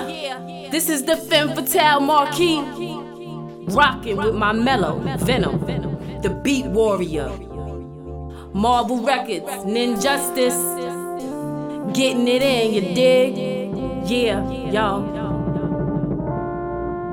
[0.00, 2.60] Yeah, this is the Femme Fatale marquee.
[3.68, 5.60] Rocking with my mellow Venom,
[6.22, 7.28] the Beat Warrior.
[8.54, 10.60] Marvel Records, Ninjustice.
[11.94, 13.36] Getting it in, you dig?
[14.08, 15.02] Yeah, y'all.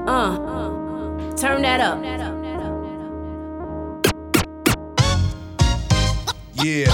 [0.07, 2.01] Uh, turn that up.
[6.55, 6.93] Yeah.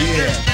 [0.00, 0.49] Yeah.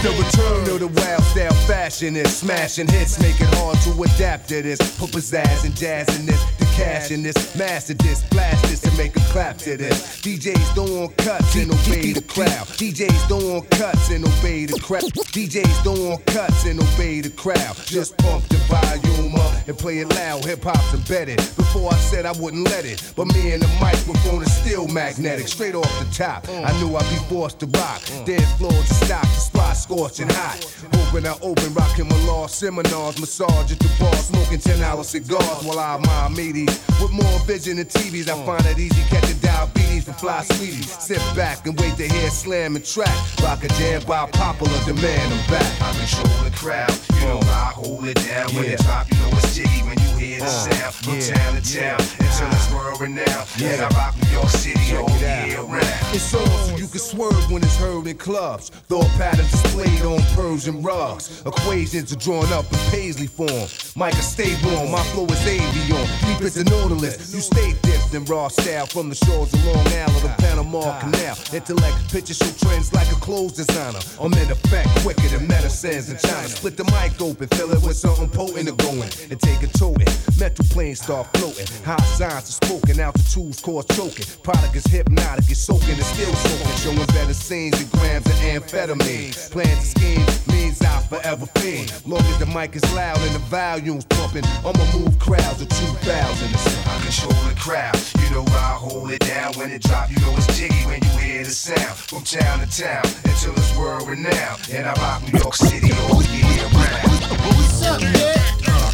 [0.00, 4.48] The return of the wild style fashion and smashing hits, make it hard to adapt
[4.50, 4.78] to this.
[4.96, 8.96] Put pizzazz and jazz in this, the cash in this, master this, blast this, and
[8.96, 10.20] make a clap to this.
[10.20, 12.68] DJs don't want cuts and obey the crowd.
[12.78, 15.02] DJs don't want cuts and obey the crowd.
[15.34, 17.74] DJs don't want cuts and obey the crowd.
[17.84, 20.44] Just pump the volume up and play it loud.
[20.44, 21.40] Hip hop's embedded.
[21.76, 25.46] I said I wouldn't let it, but me and the microphone is still magnetic.
[25.46, 28.00] Straight off the top, I knew I'd be forced to rock.
[28.00, 28.24] Mm.
[28.24, 30.64] Dead floor to stop, the spot scorching hot.
[31.06, 35.62] Open I open, rocking my law seminars, massage at the bar, smoking 10 hour cigars
[35.62, 36.72] while I mind meaties.
[37.00, 40.90] With more vision than TVs, I find it easy catching diabetes for fly sweeties.
[40.90, 43.14] Sit back and wait to hear slam and track.
[43.42, 45.82] Rock a jam by popular demand, I'm back.
[45.82, 48.54] I control the crowd, you know I hold it down.
[48.54, 50.94] When it drop, you know it's jiggy when you hear the uh, sound.
[50.94, 53.48] From yeah, town to town, until it's world renowned.
[53.62, 55.84] And I rock New York City all year round.
[56.14, 58.70] It's on so you can swerve when it's heard in clubs.
[58.70, 61.42] Thought patterns displayed on Persian rugs.
[61.44, 63.68] Equations are drawn up in paisley form.
[63.96, 64.90] Micah, stay warm.
[64.90, 66.06] My flow is avion.
[66.26, 67.34] Deep as the Nautilus.
[67.34, 71.00] You stay dipped in raw style from the shores of Long Island to Panama uh,
[71.00, 71.36] Canal.
[71.52, 74.00] Intellect picture show trends like a clothes designer.
[74.20, 76.48] I'm in effect quicker than medicines in China.
[76.48, 79.66] Split the mic open, fill it with something potent to go in, and take a
[79.66, 80.06] toting.
[80.38, 81.66] Metal planes start floating.
[81.84, 84.26] High signs are spoken, altitudes cause choking.
[84.42, 86.76] Product is hypnotic, it's soaking, it's still soaking.
[86.76, 89.50] Showing better scenes than grams of amphetamine.
[89.50, 91.92] Plans to scheme means I forever fiend.
[92.06, 96.48] Long as the mic is loud and the volume's pumping, I'ma move crowds of 2,000.
[96.86, 99.54] I control the crowd, you know I hold it down.
[99.54, 101.96] When it drop, you know it's jiggy when you hear the sound.
[101.96, 104.68] From town to town, until it's world renowned.
[104.72, 107.08] And I rock New York City all year round.
[107.56, 108.47] What's up, man?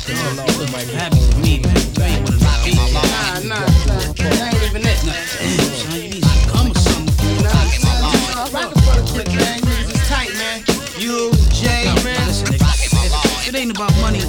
[0.06, 1.76] Happy for me, man.
[1.96, 3.48] You ain't one of them.
[3.48, 4.12] Nah, nah, nah.
[4.20, 4.98] That ain't even it.
[4.98, 7.42] Son, you need some gum or something.
[7.42, 9.60] Nah, rockin' for the quick, man.
[9.62, 10.60] Niggas is tight, man.
[10.98, 12.20] You, Jay, man.
[12.26, 14.20] Listen, nigga, it ain't about money,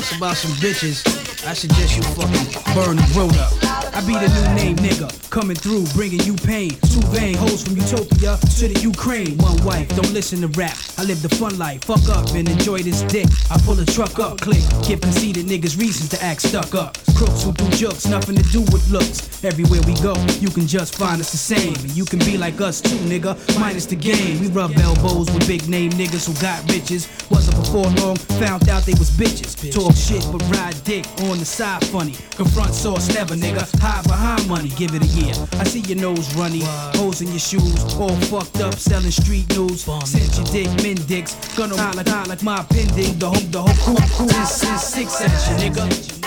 [0.00, 1.04] it's about some bitches.
[1.46, 3.52] I suggest you fucking burn the road up.
[3.94, 6.70] I be the new name nigga, coming through, bringing you pain.
[6.88, 9.36] Two vain hoes from Utopia to the Ukraine.
[9.38, 10.76] One wife, don't listen to rap.
[10.96, 13.26] I live the fun life, fuck up and enjoy this dick.
[13.50, 16.96] I pull a truck up, click, give conceited niggas reasons to act stuck up.
[17.16, 19.44] Crooks who do jokes, nothing to do with looks.
[19.44, 21.74] Everywhere we go, you can just find us the same.
[21.74, 24.40] And you can be like us too, nigga, minus the game.
[24.40, 27.08] We rub elbows with big name niggas who got riches.
[27.30, 29.54] Wasn't before long, found out they was bitches.
[29.72, 32.16] Talk shit but ride dick on the side funny.
[32.36, 33.62] Confront source never, nigga.
[33.80, 35.34] Hide behind money, give it a year.
[35.52, 36.62] I see your nose runny,
[36.98, 39.84] holes in your shoes, all fucked up, selling street news.
[40.04, 43.18] Since your dick, men dicks, gonna hide like, like my pending.
[43.18, 46.19] The whole, the whole is since six at you, nigga.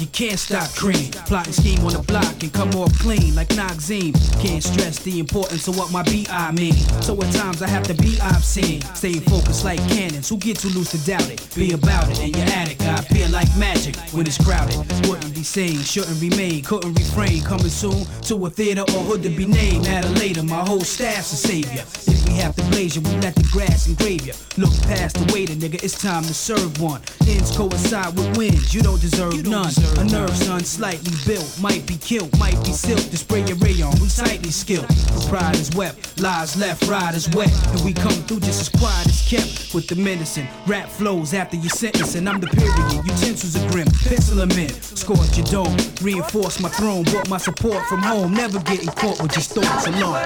[0.00, 1.10] You can't stop cream.
[1.26, 4.14] Plotting scheme on the block and come off clean like Noxine.
[4.40, 6.74] Can't stress the importance of what my BI mean.
[7.02, 8.82] So at times I have to be obscene.
[8.94, 10.28] Staying focused like cannons.
[10.28, 11.46] Who get too loose to doubt it?
[11.54, 12.79] Be about it and you're at it.
[14.12, 14.76] When it's crowded.
[15.08, 17.42] Wouldn't be sane, shouldn't remain, couldn't refrain.
[17.42, 19.86] Coming soon to a theater or hood to be named.
[19.86, 21.82] At a later, my whole staff's a savior.
[22.06, 24.34] If we have to blaze you, we let the grass engrave you.
[24.56, 27.00] Look past the waiter, nigga, it's time to serve one.
[27.28, 29.72] Ends coincide with wins, you don't deserve none.
[29.98, 33.00] A nerve, son, slightly built, might be killed, might be silk.
[33.10, 34.88] To spray your rayon, we tightly skilled.
[35.28, 37.52] Pride is wept, lies left, ride is wet.
[37.72, 39.74] And we come through just as quiet as kept.
[39.74, 43.06] With the medicine, rap flows after your sentence, and I'm the period.
[43.06, 44.68] Utensils are grim, pencil them in.
[44.82, 48.34] Scorch your dome, reinforced my throne, brought my support from home.
[48.34, 50.24] Never getting caught with just thoughts alone.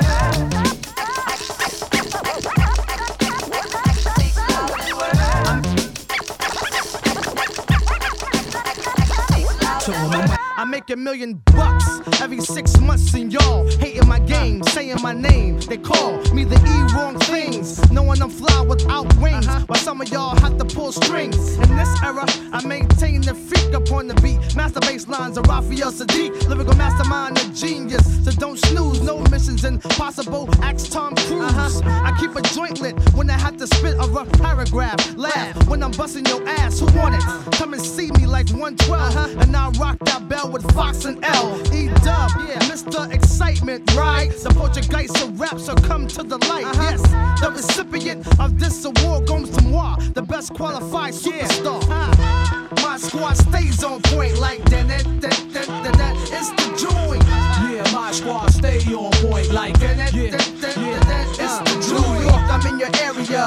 [10.57, 11.74] I make a million bucks
[12.21, 15.59] every six months, and y'all hating my game, saying my name.
[15.61, 19.47] They call me the E wrong things, knowing I'm fly without wings.
[19.47, 19.65] Uh-huh.
[19.67, 21.57] While some of y'all have to pull strings.
[21.57, 24.57] In this era, I maintain the freak up on the beat.
[24.57, 28.05] Master bass lines of Raphael Saadiq, lyrical mastermind, a genius.
[28.25, 30.49] So don't snooze, no missions impossible.
[30.63, 31.81] Axe Tom Cruise.
[31.81, 32.05] Uh-huh.
[32.05, 35.17] I keep a joint lit when I have to spit a rough paragraph.
[35.17, 36.81] Laugh when I'm busting your ass.
[36.81, 37.23] Who want it?
[37.23, 37.51] Uh-huh.
[37.53, 41.61] Come and see me like 112, and I rock that bell with Fox and L.
[41.75, 42.59] E Dub, yeah.
[42.71, 43.13] Mr.
[43.13, 44.31] Excitement, right?
[44.31, 46.65] The Portuguese of rap, so come to the light.
[46.65, 46.83] Uh-huh.
[46.83, 47.03] Yes,
[47.41, 51.83] the recipient of this award goes to moi, the best qualified superstar.
[51.89, 52.15] Yeah.
[52.19, 56.15] Uh, my squad stays on point like that, that, that, that, that, that.
[56.33, 57.25] It's the joint.
[57.25, 60.31] Yeah, my squad stay on point like that, that, yeah.
[60.31, 60.99] that, that, yeah.
[61.01, 61.45] that, that.
[61.45, 62.21] It's the joint.
[62.21, 63.45] New York, I'm in your area.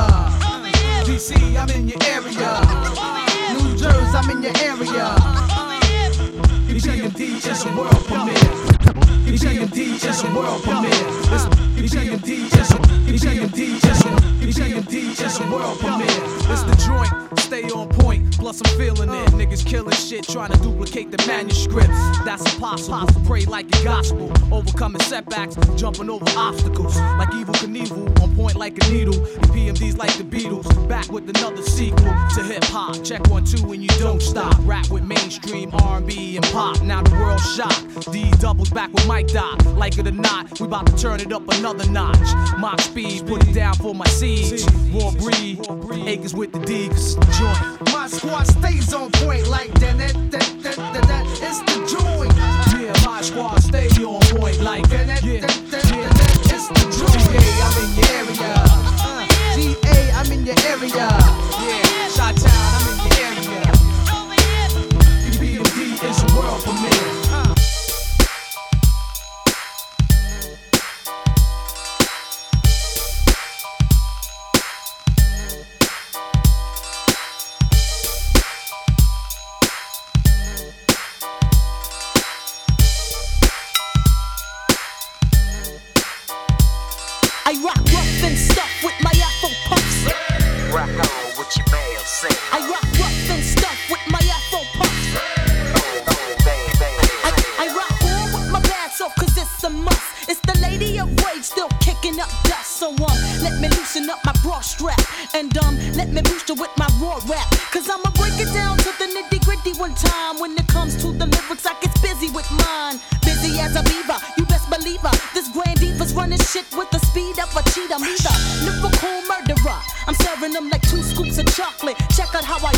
[1.05, 2.61] DC, I'm in your area.
[3.53, 5.56] New Jersey, I'm in your area.
[6.77, 8.76] EPMD just a world premiere.
[8.87, 10.91] EPMD just a world premiere.
[11.77, 14.09] EPMD just a EPMD just a
[14.41, 16.07] EPMD just a world premiere.
[16.49, 18.37] It's the joint, stay on point.
[18.37, 19.29] Plus I'm feeling it.
[19.31, 21.97] Niggas killing shit, trying to duplicate the manuscripts.
[22.23, 23.07] That's impossible.
[23.25, 26.95] Pray like a gospel, overcoming setbacks, jumping over obstacles.
[26.95, 29.13] Like Evel Knievel, on point like a needle.
[29.13, 33.03] EPMD's like the Beatles, back with another sequel to hip hop.
[33.03, 34.55] Check one two and you don't stop.
[34.61, 36.81] Rap with mainstream R&B and pop.
[36.81, 38.11] Now the world shocked.
[38.11, 39.57] D doubles back with Mike Doc.
[39.75, 42.29] Like it or not, we about to turn it up another notch.
[42.59, 44.63] Mock speed, put it down for my siege.
[44.93, 45.57] Raw breed,
[46.07, 47.91] acres with the D, cause it's the joint.
[47.91, 51.25] My squad stays on point like that, that, that, that, that, that.
[51.41, 52.31] It's the joint.
[52.77, 56.37] Yeah, my squad stay on point like that, that, yeah, that, that, that, that.
[56.53, 57.17] It's the joint.
[57.33, 58.53] GA, I'm in your area.
[59.01, 59.25] Uh,
[59.57, 61.09] GA, I'm in your area.
[61.65, 63.73] Yeah, Shot Town, I'm in your area.
[65.33, 67.26] EPMD is a world premiere.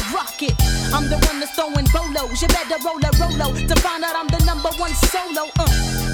[0.09, 0.53] Out how I rock it.
[0.94, 2.41] I'm the one that's throwing bolos.
[2.41, 5.50] You better roll a rolo to find out I'm the number one solo.
[5.59, 5.67] Uh,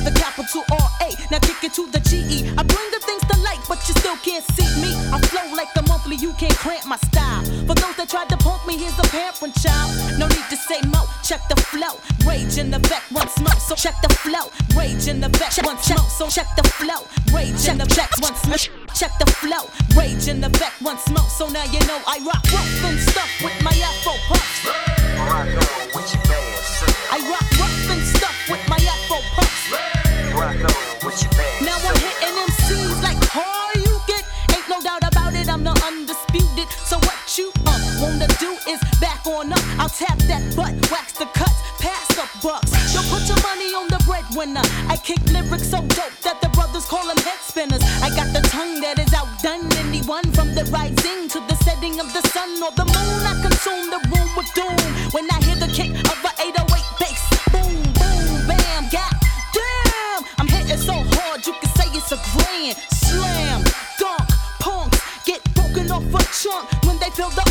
[0.03, 1.15] the capital R A.
[1.31, 2.49] Now kick it to the G E.
[2.57, 4.93] I bring the things to light, but you still can't see me.
[5.11, 7.43] I flow like the monthly, you can't cramp my style.
[7.67, 10.19] For those that tried to punk me, here's a parent child.
[10.19, 11.97] No need to say mo, check the flow.
[12.27, 14.51] Rage in the back, once more, so check the flow.
[14.75, 17.07] Rage in the back, once more, so check the flow.
[17.33, 18.57] Rage in the back, once more.
[18.95, 21.27] Check the flow, rage in the back once more.
[21.29, 24.65] So now you know I rock rough and stuff with my Afro puffs.
[24.65, 26.59] Rock on with your man.
[27.11, 29.71] I rock rough and stuff with my Afro puffs.
[30.35, 34.23] Rock on with your man, Now I'm hitting MCs like how you get.
[34.55, 36.67] Ain't no doubt about it, I'm the undisputed.
[36.83, 39.63] So what you uh, wanna do is back on up.
[39.79, 41.59] I'll tap that butt, wax the cuts,
[42.15, 42.71] pass the bucks.
[43.09, 44.63] Put your money on the breadwinner.
[44.89, 47.83] I kick lyrics so dope that the brothers call them head spinners.
[48.01, 52.11] I got the tongue that is outdone anyone from the rising to the setting of
[52.13, 53.21] the sun or the moon.
[53.23, 54.79] I consume the room with doom
[55.11, 57.21] when I hear the kick of a 808 bass.
[57.51, 59.13] Boom, boom, bam, god
[59.53, 60.21] damn.
[60.39, 63.63] I'm hitting so hard you can say it's a grand slam.
[63.99, 64.27] Dunk,
[64.59, 67.44] punks get broken off a chunk when they feel the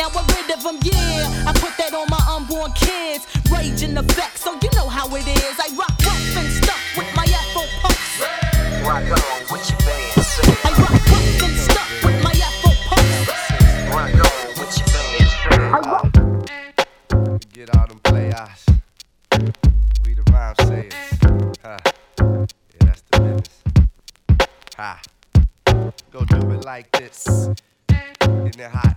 [0.00, 0.78] now I'm rid of them.
[0.82, 3.26] Yeah, I put that on my unborn kids.
[3.52, 5.60] Rage in effect, so you know how it is.
[5.60, 8.16] I rock rough and stuff with my Afro puffs.
[8.80, 10.56] Rock on with your man, say.
[10.64, 13.28] I rock rough and stuff with my Afro puffs.
[13.92, 15.28] Rock on with your man,
[15.84, 16.08] say.
[17.52, 18.64] Get all them players.
[20.06, 20.94] We the rhyme sayers.
[21.62, 21.76] Huh.
[22.16, 22.46] Yeah,
[22.86, 23.50] that's the business.
[24.78, 25.02] Ha.
[26.10, 27.50] Go do it like this.
[27.88, 28.89] Getting it hot.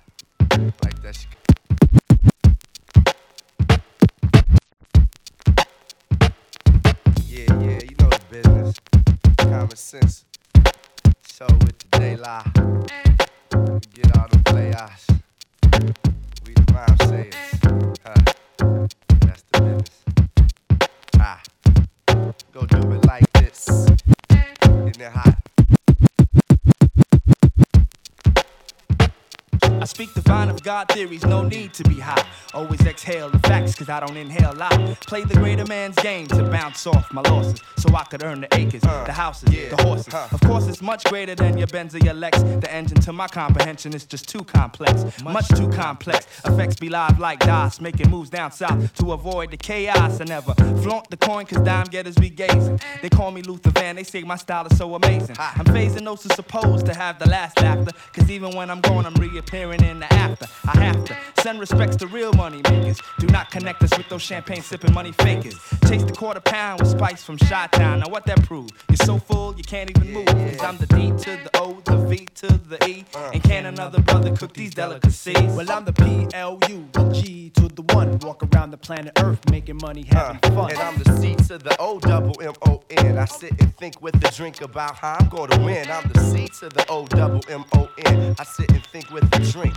[30.05, 32.25] Speak divine of God theories, no need to be high.
[32.55, 34.97] Always exhale the facts, cause I don't inhale lie.
[35.01, 38.47] Play the greater man's game to bounce off my losses, so I could earn the
[38.55, 40.11] acres, uh, the houses, yeah, the horses.
[40.11, 42.41] Of course, it's much greater than your Benz or your Lex.
[42.41, 46.25] The engine to my comprehension is just too complex, much too complex.
[46.45, 50.19] Effects be live like DOS, making moves down south to avoid the chaos.
[50.19, 52.79] I never flaunt the coin, cause dime getters be gazing.
[53.03, 55.35] They call me Luther Van, they say my style is so amazing.
[55.37, 59.05] I'm phasing those who supposed to have the last laughter, cause even when I'm gone,
[59.05, 60.22] I'm reappearing in the after.
[60.23, 62.99] I have to send respects to real money makers.
[63.19, 65.59] Do not connect us with those champagne sipping money fakers.
[65.87, 67.99] Chase the quarter pound with spice from Shot Town.
[67.99, 68.69] Now what that prove?
[68.89, 70.25] You're so full you can't even move.
[70.25, 73.05] Cause I'm the D to the O, the V to the E.
[73.33, 75.35] And can another brother cook these delicacies?
[75.55, 78.17] Well, I'm the P L U, the G to the one.
[78.19, 80.71] Walk around the planet Earth making money, having fun.
[80.71, 83.17] And I'm the C to the O double M O N.
[83.17, 85.89] I sit and think with the drink about how I'm gonna win.
[85.91, 88.35] I'm the C to the O double M O N.
[88.39, 89.73] I sit and think with the drink.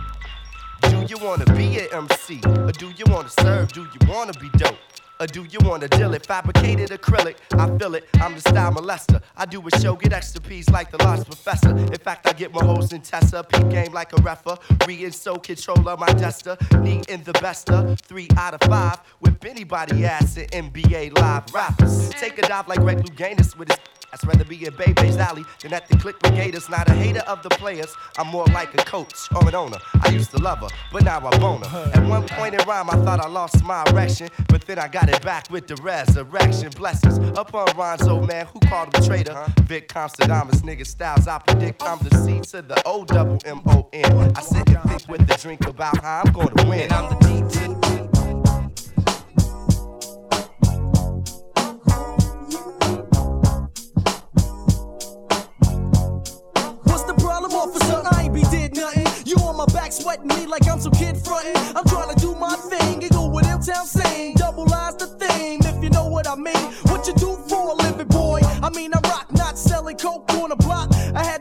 [0.81, 2.41] Do you wanna be an MC?
[2.45, 3.71] Or do you wanna serve?
[3.71, 4.77] Do you wanna be dope?
[5.19, 6.25] Or do you wanna deal it?
[6.25, 8.07] Fabricated acrylic, I feel it.
[8.21, 9.21] I'm the style molester.
[9.35, 11.69] I do a show, get extra P's like the lost professor.
[11.69, 13.43] In fact, I get my hoes in Tessa.
[13.43, 14.55] Peep game like a refer.
[14.87, 16.57] Re so controller, my jester.
[16.81, 17.95] Need in the bester.
[18.03, 18.99] Three out of five.
[19.19, 22.09] Whip anybody ass in NBA live rappers.
[22.09, 23.77] Take a dive like Greg Louganis with his
[24.13, 26.69] I'd rather be in Bebe's alley than at the Click Brigaders.
[26.69, 29.77] Not a hater of the players, I'm more like a coach or an owner.
[30.01, 31.91] I used to love her, but now I bone her.
[31.93, 35.06] At one point in rhyme, I thought I lost my erection, but then I got
[35.09, 36.69] it back with the resurrection.
[36.71, 39.33] Blessings Up on Ronzo, man who called him traitor.
[39.33, 39.47] Huh?
[39.63, 43.87] Vic Constadamus, nigga styles, I predict I'm the C to the O double M O
[43.93, 44.33] N.
[44.35, 46.81] I sit and think with the drink about how I'm gonna win.
[46.81, 47.77] And I'm the D to the
[56.83, 58.01] What's the problem, officer?
[58.11, 59.07] I ain't be did nothing.
[59.25, 61.55] You on my back sweating me like I'm some kid frontin'.
[61.75, 63.85] I'm trying to do my thing and go with Town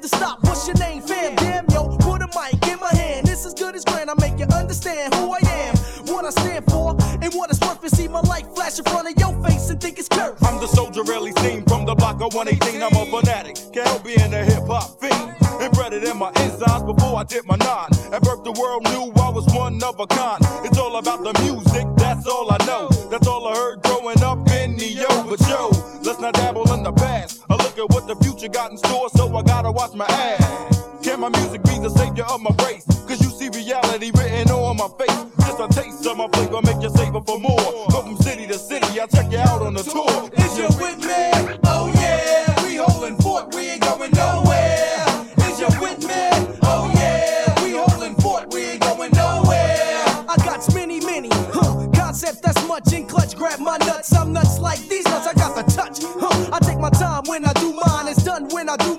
[0.09, 0.43] to stop.
[0.45, 1.35] What's your name, fam?
[1.37, 3.27] Damn, yo, put a mic in my hand.
[3.27, 4.11] This is good as grand.
[4.11, 7.83] I make you understand who I am, what I stand for, and what it's worth.
[7.83, 10.43] And see my light flash in front of your face and think it's curved.
[10.45, 12.83] I'm the soldier really seen from the block of 118.
[12.83, 15.35] I'm a fanatic, can't help being a hip hop fiend.
[15.61, 17.89] Embedded in my insides before I did my nine.
[18.13, 20.43] At birth, the world knew I was one of a kind.
[20.65, 22.89] It's all about the music, that's all I know.
[23.11, 25.09] That's all I heard growing up in the yo.
[25.29, 25.71] But yo,
[26.03, 27.43] let's not dabble in the past.
[27.49, 30.81] I look at what the future got in store, I gotta watch my ass.
[31.03, 32.87] Can my music be the savior of my race?
[33.07, 35.15] Cause you see reality written on my face.
[35.41, 37.87] Just a taste of my flavor make you savor for more.
[37.91, 40.31] Go from city to city, I'll check you out on the tour.
[40.33, 41.59] Is you with me?
[41.65, 45.05] Oh yeah, we holding fort, we ain't going nowhere.
[45.45, 46.57] Is you with me?
[46.63, 50.25] Oh yeah, we holding fort, we ain't going nowhere.
[50.29, 51.87] I got many, many, huh?
[51.95, 53.37] Concept that's much in clutch.
[53.37, 55.27] Grab my nuts, I'm nuts like these nuts.
[55.27, 56.51] I got the touch, huh?
[56.53, 58.09] I take my time when I do mine.
[58.09, 58.96] It's done when I do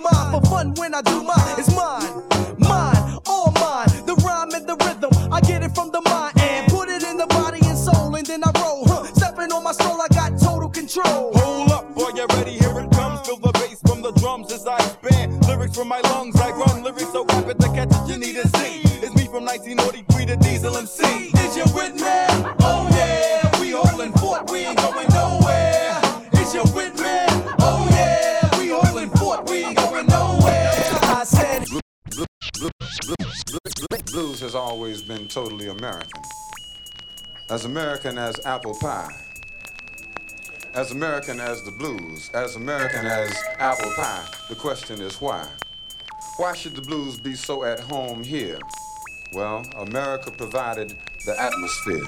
[0.98, 1.27] I do
[34.78, 36.22] always been totally American.
[37.50, 39.10] As American as apple pie.
[40.76, 42.30] As American as the blues.
[42.36, 44.24] As American as apple pie.
[44.50, 45.48] The question is why?
[46.38, 48.60] Why should the blues be so at home here?
[49.34, 50.94] Well, America provided
[51.26, 52.08] the atmosphere.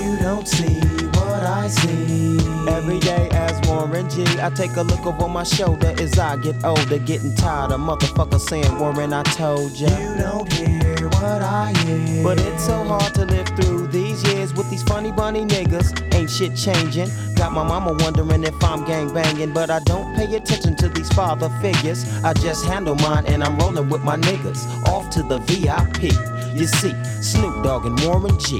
[0.00, 1.05] You don't see
[1.36, 2.38] what I see.
[2.68, 6.64] Every day as Warren G, I take a look over my shoulder as I get
[6.64, 9.88] older, getting tired of motherfuckers saying, Warren, I told ya.
[9.88, 12.22] You don't hear what I hear.
[12.22, 16.14] But it's so hard to live through these years with these funny bunny niggas.
[16.14, 17.08] Ain't shit changing.
[17.34, 21.08] Got my mama wondering if I'm gang banging, but I don't pay attention to these
[21.10, 22.04] father figures.
[22.24, 24.88] I just handle mine and I'm rolling with my niggas.
[24.88, 26.12] Off to the VIP.
[26.56, 28.58] You see, Snoop Dogg and Warren G.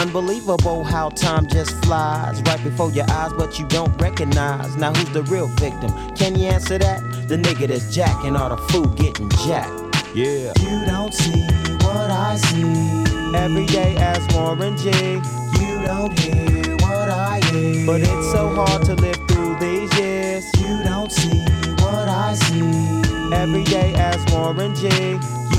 [0.00, 4.74] Unbelievable how time just flies right before your eyes, but you don't recognize.
[4.76, 5.90] Now who's the real victim?
[6.16, 7.02] Can you answer that?
[7.28, 9.70] The nigga that's jacking all the food getting jacked.
[10.14, 10.54] Yeah.
[10.60, 11.42] You don't see
[11.84, 12.62] what I see.
[13.36, 14.88] Every day as Warren G.
[14.88, 17.86] You don't hear what I hear.
[17.86, 20.46] But it's so hard to live through these years.
[20.60, 21.44] You don't see
[21.84, 23.34] what I see.
[23.34, 24.88] Every day as Warren G.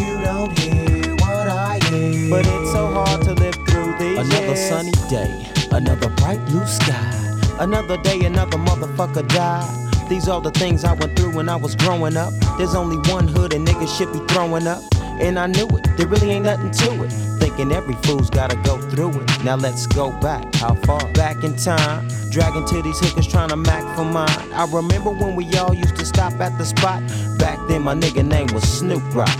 [0.01, 2.29] You don't hear what I hear.
[2.31, 7.37] But it's so hard to live through these Another sunny day, another bright blue sky.
[7.59, 10.07] Another day, another motherfucker die.
[10.07, 12.33] These are the things I went through when I was growing up.
[12.57, 14.81] There's only one hood and niggas should be throwing up.
[15.19, 17.11] And I knew it, there really ain't nothing to it.
[17.39, 19.43] Thinking every fool's gotta go through it.
[19.43, 21.05] Now let's go back, how far?
[21.13, 24.53] Back in time, dragging to these hookers trying to mac for mine.
[24.53, 27.03] I remember when we all used to stop at the spot.
[27.37, 29.37] Back then, my nigga name was Snoop Rock.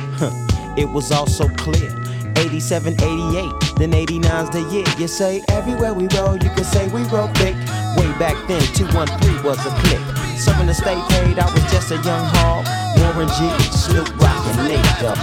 [0.77, 2.00] it was all so clear.
[2.41, 4.83] 87, 88, then 89's the year.
[4.97, 7.55] You say everywhere we roll, you can say we roll big.
[7.97, 10.01] Way back then, 213 was a click.
[10.39, 12.65] Serving the state paid, I was just a young hog.
[12.97, 15.17] Warren G, Snoop Rock, and Nate Dogg.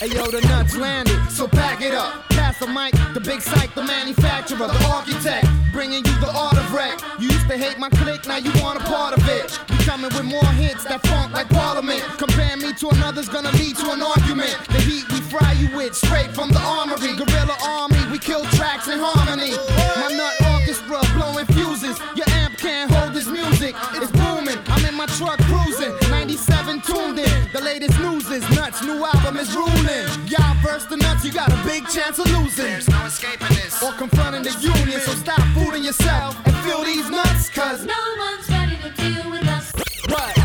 [0.00, 2.33] Hey yo, the nuts landed, so pack it up.
[2.64, 6.98] The mic, the big psych, the manufacturer, the architect, bringing you the art of wreck.
[7.20, 9.60] You used to hate my clique, now you want a part of it.
[9.68, 12.00] We coming with more hits that funk like Parliament.
[12.16, 14.56] Compare me to another's gonna lead to an argument.
[14.72, 17.12] The heat we fry you with, straight from the armory.
[17.12, 19.52] guerrilla army, we kill tracks in harmony.
[20.00, 22.00] My nut orchestra blowing fuses.
[22.16, 23.76] Your amp can't hold this music.
[23.92, 24.56] It's booming.
[24.72, 25.92] I'm in my truck cruising.
[26.08, 27.52] 97 tuned in.
[27.52, 28.80] The latest news is nuts.
[28.80, 29.13] New album
[29.44, 30.28] is ruling.
[30.28, 32.64] Y'all verse the nuts, you got a big chance of losing.
[32.64, 33.82] There's no escaping this.
[33.82, 35.00] Or confronting the union.
[35.00, 39.46] So stop fooling yourself and feel these nuts, cause no one's ready to deal with
[39.48, 39.72] us.
[40.08, 40.36] Right.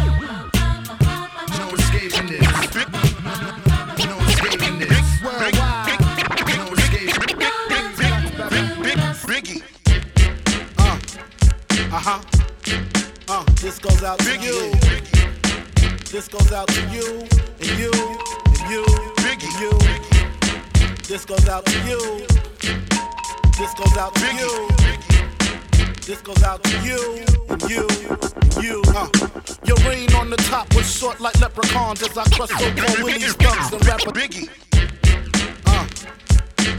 [1.59, 2.41] No escaping this.
[4.05, 5.07] No escaping this.
[5.23, 5.99] Worldwide.
[6.57, 7.39] No escaping
[9.29, 9.61] Biggie.
[10.77, 10.99] Uh,
[11.95, 12.21] uh huh.
[13.27, 14.71] Uh, this goes out to you.
[16.11, 17.27] This goes out to you
[17.59, 18.38] and you and
[18.69, 18.85] you
[19.59, 19.71] you.
[21.07, 22.25] This goes out to you.
[23.57, 24.69] This goes out to you.
[26.05, 27.25] This goes out to you
[27.67, 27.87] you
[28.61, 28.81] you.
[28.87, 29.07] Uh,
[29.65, 33.73] your reign on the top was short like leprechauns as I crush so-called Willie's thugs
[33.73, 34.49] and rapper Biggie.
[35.65, 35.87] Uh,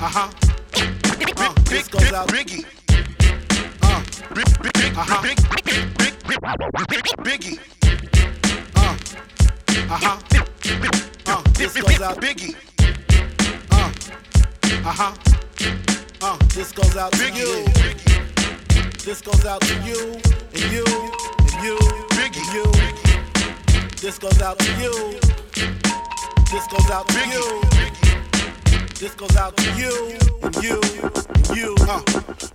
[0.05, 0.31] uh huh.
[1.37, 2.29] Uh, this goes out.
[2.29, 2.65] Biggie.
[3.83, 4.03] Uh,
[4.99, 5.23] uh huh.
[7.25, 7.59] Biggie.
[8.77, 8.97] Uh,
[9.93, 10.50] uh huh.
[11.27, 12.21] Uh, this goes out.
[12.21, 12.55] Biggie.
[13.71, 13.93] Uh,
[14.85, 15.15] uh huh.
[16.23, 17.65] Uh, this goes out to you.
[19.05, 20.13] This goes out to you
[20.53, 20.85] and you
[21.41, 21.79] and you
[22.13, 22.65] and you.
[24.01, 25.19] This goes out to you.
[26.51, 28.10] This goes out to you.
[29.01, 31.75] This goes out to you and you and you.
[31.89, 32.03] Uh.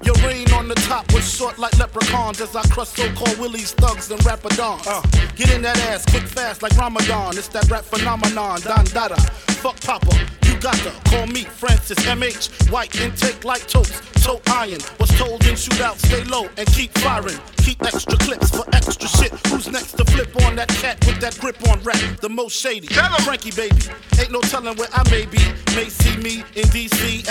[0.03, 4.11] Your reign on the top was short like leprechauns as I crush so-called Willie's thugs
[4.11, 4.85] and rapadons.
[4.85, 5.01] Uh.
[5.35, 7.35] Get in that ass quick fast like Ramadan.
[7.35, 8.61] It's that rap phenomenon.
[8.61, 9.19] Don Dada.
[9.65, 10.15] Fuck Papa.
[10.45, 12.69] You got to call me Francis MH.
[12.71, 14.03] White intake like toast.
[14.23, 14.81] Toe iron.
[14.99, 17.39] Was told in shootout, stay low and keep firing.
[17.57, 19.31] Keep extra clips for extra shit.
[19.47, 21.97] Who's next to flip on that cat with that grip on rap?
[22.21, 22.87] The most shady.
[23.25, 23.81] Frankie baby.
[24.19, 25.39] Ain't no telling where I may be.
[25.75, 26.34] May see me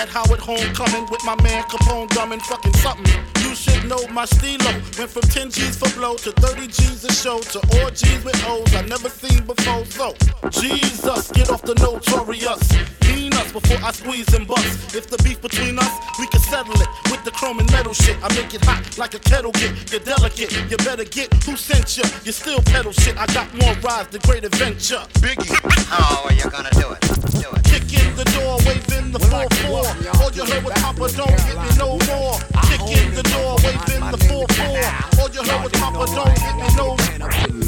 [0.05, 3.05] at Howard Homecoming with my man Capone drumming fucking something.
[3.41, 4.71] You should know my stilo.
[4.97, 8.73] Went from 10 G's for blow to 30 G's a show to orgies with O's
[8.75, 9.85] I never seen before.
[9.85, 10.13] So,
[10.49, 12.61] Jesus, get off the notorious.
[13.07, 14.95] Mean us before I squeeze and bust.
[14.95, 18.17] If the beef between us, we can settle it with the chrome and metal shit.
[18.21, 19.91] I make it hot like a kettle get.
[19.91, 22.03] You're delicate, you better get who sent you.
[22.23, 23.17] You still pedal shit.
[23.17, 25.03] I got more rides than great adventure.
[25.23, 25.55] Biggie.
[25.87, 27.01] how are you're gonna do it.
[27.41, 27.63] Do it.
[27.63, 29.94] Kick in the door, waving the 4-4.
[30.21, 32.37] All you heard was Papa, don't hit me no more.
[32.67, 35.19] Kick in the door, waving the 4-4.
[35.19, 36.95] All you heard was Papa, don't hit me no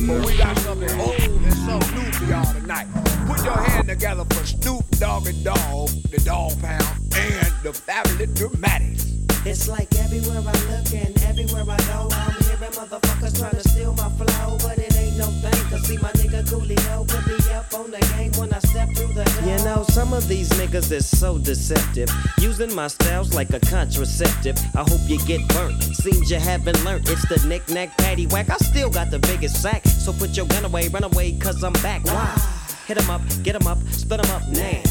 [0.06, 0.26] more.
[0.26, 2.88] We got something old and something new for y'all tonight.
[3.28, 6.86] Put your hand together for Snoop Dogg and Dog, the Dog Pound,
[7.16, 9.06] and the Fabulous Dramatics.
[9.46, 13.87] It's like everywhere I look and everywhere I go, I'm hearing motherfuckers trying to steal
[15.88, 19.24] see my nigga Coolio put me up on the game when I step through the
[19.24, 19.50] door.
[19.50, 22.10] You know, some of these niggas is so deceptive.
[22.40, 24.58] Using my styles like a contraceptive.
[24.76, 25.82] I hope you get burnt.
[25.84, 27.08] Seems you haven't learned.
[27.08, 28.50] It's the knick-knack patty whack.
[28.50, 29.86] I still got the biggest sack.
[29.86, 32.04] So put your gun away, run away, cause I'm back.
[32.04, 32.36] Why?
[32.86, 34.82] Hit 'em up, get 'em up, split 'em up now.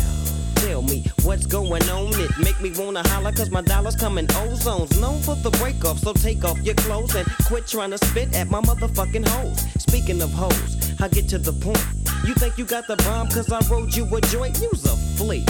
[0.57, 2.09] Tell me what's going on.
[2.19, 4.99] It make me wanna holler cause my dollars come in ozones.
[5.01, 8.35] Known for the break off, so take off your clothes and quit trying to spit
[8.35, 9.65] at my motherfucking hoes.
[9.79, 11.85] Speaking of hoes, I get to the point.
[12.27, 14.61] You think you got the bomb cause I rode you a joint?
[14.61, 15.45] Use a flea.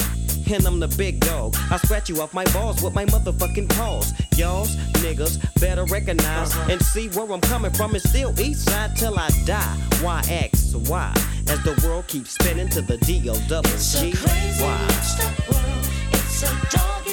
[0.53, 1.57] And I'm the big dog.
[1.71, 4.13] I scratch you off my balls with my motherfucking paws.
[4.37, 6.73] Y'all's niggas better recognize uh-huh.
[6.73, 7.97] and see where I'm coming from.
[7.97, 9.77] It's still east side till I die.
[10.03, 10.75] Why X?
[10.75, 11.13] Why?
[11.49, 13.77] As the world keeps spinning to the D O double G.
[13.77, 14.91] It's a dog world.
[16.13, 17.06] It's a dog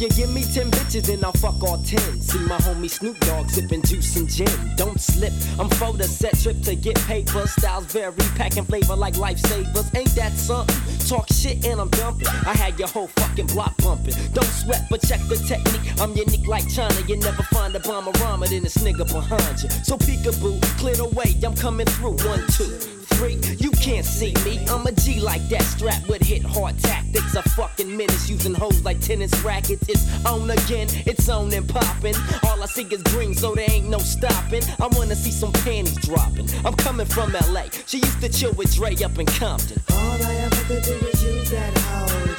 [0.00, 2.20] you give me ten bitches, then I'll fuck all ten.
[2.20, 4.48] See my homie Snoop Dogg sipping juice and gin.
[4.76, 7.46] Don't slip, I'm for the set trip to get paper.
[7.46, 9.94] Styles vary, packing flavor like lifesavers.
[9.96, 10.76] Ain't that something?
[11.06, 12.28] Talk shit and I'm dumping.
[12.28, 14.14] I had your whole fucking block bumping.
[14.32, 16.00] Don't sweat, but check the technique.
[16.00, 16.94] I'm unique like China.
[17.06, 19.70] You never find a bomber rhymer than this nigga behind you.
[19.84, 21.36] So peekaboo, clear the way.
[21.44, 22.16] I'm coming through.
[22.24, 23.38] One, two three.
[23.58, 24.64] You can't see me.
[24.68, 27.34] I'm a G like that, strapped with hit hard tactics.
[27.34, 29.88] A fucking menace using hoes like tennis rackets.
[29.88, 32.14] It's on again, it's on and popping.
[32.44, 34.62] All I see is green, so there ain't no stopping.
[34.80, 36.48] I wanna see some panties dropping.
[36.64, 37.64] I'm coming from LA.
[37.86, 39.80] She used to chill with Dre up in Compton.
[39.92, 42.33] All I ever could do is use that hoe.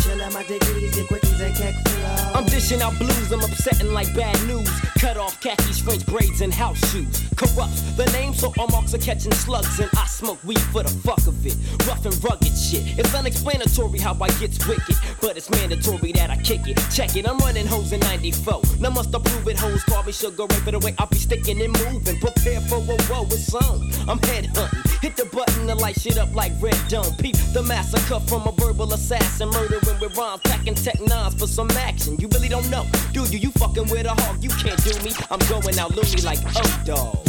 [2.34, 4.70] I'm dishing out blues, I'm upsetting like bad news.
[4.98, 7.22] Cut off khakis, French braids, and house shoes.
[7.36, 10.90] Corrupt the name, so all marks are catching slugs, and I smoke weed for the
[10.90, 11.56] fuck of it.
[11.88, 12.98] Rough and rugged shit.
[12.98, 16.78] It's unexplanatory how I gets wicked, but it's mandatory that I kick it.
[16.92, 18.62] Check it, I'm running hoes in 94.
[18.80, 21.62] Now must approve it, hoes call me sugar right for the way I be sticking
[21.62, 22.20] and moving.
[22.20, 23.92] Prepare for a woe, it's on.
[24.10, 24.82] I'm head hunting.
[25.02, 27.14] Hit the button to light shit up like red dome.
[27.18, 31.70] Peep the massacre from a verbal assassin, murdering with rhymes, packing tech nines for some
[31.72, 32.18] action.
[32.20, 33.40] You really don't know, do you?
[33.40, 35.12] You fucking with a hog, you can't do me.
[35.30, 37.24] I'm going out loony like oh dog.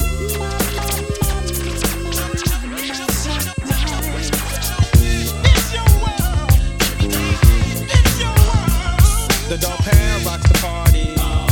[9.48, 11.14] The dog pound rocks the party.
[11.16, 11.46] Uh-huh.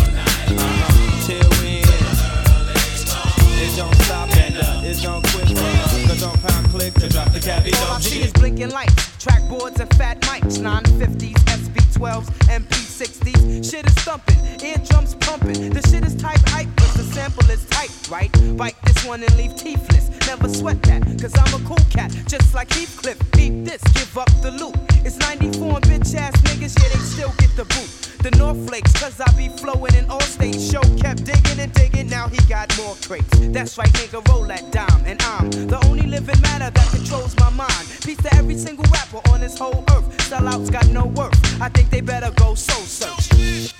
[1.26, 1.78] Till we
[3.62, 6.08] It don't stop and uh, it don't quit for.
[6.08, 7.66] The dog pound click to drop the cat.
[7.82, 9.13] All I see is blinking lights,
[9.48, 13.70] boards and fat mics, 950s, SB12s, MP60s.
[13.70, 15.70] Shit is thumping, eardrums pumping.
[15.70, 16.03] The shit
[17.50, 18.30] is tight, right?
[18.56, 20.10] Bite this one and leave teethless.
[20.26, 23.18] Never sweat that, cause I'm a cool cat, just like Heathcliff.
[23.32, 24.74] Beat this, give up the loot.
[25.04, 28.04] It's 94 and bitch ass niggas, yeah, they still get the boot.
[28.22, 30.70] The North Flakes, cause I be flowing in all states.
[30.70, 33.28] Show kept digging and digging, now he got more crates.
[33.52, 35.04] That's right, nigga, roll that dime.
[35.04, 37.86] And I'm the only living matter that controls my mind.
[38.02, 40.08] Peace to every single rapper on this whole earth.
[40.28, 41.60] Sellouts got no worth.
[41.60, 43.74] I think they better go soul search.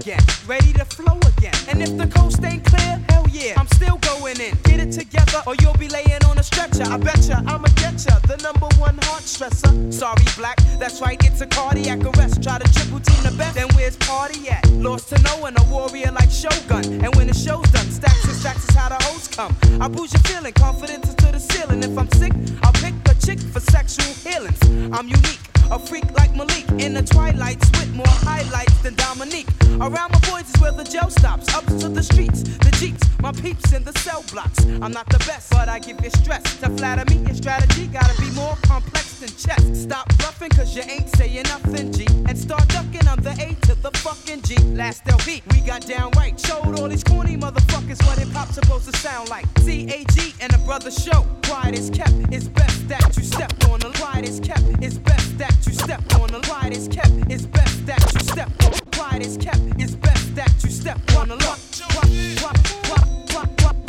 [0.00, 1.54] Again, ready to flow again.
[1.68, 4.56] And if the coast ain't clear, hell yeah, I'm still going in.
[4.64, 6.84] Get it together, or you'll be laying on a stretcher.
[6.84, 9.92] I betcha I'ma get ya, the number one heart stressor.
[9.92, 12.42] Sorry, black, that's right, it's a cardiac arrest.
[12.42, 14.66] Try to triple team the best, then where's party at?
[14.70, 17.04] Lost to no one, a warrior like Shogun.
[17.04, 19.54] And when the show's done, stacks and stacks is how the hoes come.
[19.80, 21.82] I boost your feeling, confidence is to the ceiling.
[21.82, 24.60] If I'm sick, I'll pick a chick for sexual healings.
[24.96, 25.38] I'm unique.
[25.70, 29.46] A freak like Malik in the twilights with more highlights than Dominique.
[29.78, 31.54] Around my boys is where the jail stops.
[31.54, 34.64] Up to the streets, the jeeps, my peeps in the cell blocks.
[34.82, 36.42] I'm not the best, but I give you stress.
[36.58, 39.82] To flatter me, your strategy gotta be more complex than chess.
[39.82, 42.06] Stop bluffing, cause you ain't saying nothing, G.
[42.28, 44.56] And start ducking, I'm the A to the fucking G.
[44.80, 46.38] Last LV, we got down right.
[46.38, 49.46] Showed all these corny motherfuckers what hip hop's supposed to sound like.
[49.64, 51.20] CAG and a brother show.
[51.46, 55.38] Quiet is kept, it's best that you step on the quiet is kept, it's best
[55.38, 58.82] that you step on the quiet is kept, it's best that you step on the
[58.96, 61.58] quiet is kept, it's best that you step on the lock.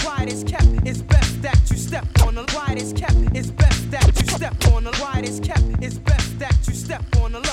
[0.02, 3.92] Quiet is kept, it's best that you step on the quiet is kept, it's best
[3.92, 4.01] that
[4.42, 7.51] step on the quiet is kept, it's best that you step on the